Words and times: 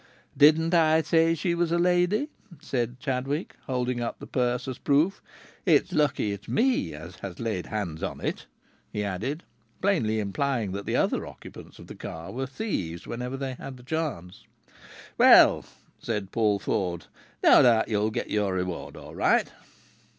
"Didn't 0.35 0.73
I 0.73 1.03
say 1.03 1.35
she 1.35 1.53
was 1.53 1.71
a 1.71 1.77
lady?" 1.77 2.29
said 2.59 2.99
Chadwick, 2.99 3.55
holding 3.67 4.01
up 4.01 4.17
the 4.17 4.25
purse 4.25 4.67
as 4.67 4.79
proof. 4.79 5.21
"It's 5.63 5.93
lucky 5.93 6.31
it's 6.31 6.47
me 6.47 6.95
as 6.95 7.17
has 7.17 7.39
laid 7.39 7.67
hands 7.67 8.01
on 8.01 8.19
it!" 8.19 8.47
he 8.91 9.03
added, 9.03 9.43
plainly 9.79 10.19
implying 10.19 10.71
that 10.71 10.87
the 10.87 10.95
other 10.95 11.27
occupants 11.27 11.77
of 11.77 11.85
the 11.85 11.93
car 11.93 12.31
were 12.31 12.47
thieves 12.47 13.05
whenever 13.05 13.37
they 13.37 13.53
had 13.53 13.77
the 13.77 13.83
chance. 13.83 14.45
"Well," 15.19 15.65
said 15.99 16.31
Paul 16.31 16.57
Ford, 16.57 17.05
"no 17.43 17.61
doubt 17.61 17.87
you'll 17.87 18.09
get 18.09 18.31
your 18.31 18.55
reward 18.55 18.97
all 18.97 19.13
right!" 19.13 19.51